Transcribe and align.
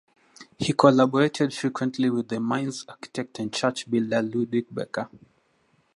He 0.57 0.73
collaborated 0.73 1.53
frequently 1.53 2.09
with 2.09 2.29
the 2.29 2.39
Mainz 2.39 2.85
architect 2.89 3.37
and 3.37 3.53
church 3.53 3.87
builder 3.87 4.23
Ludwig 4.23 4.65
Becker. 4.71 5.07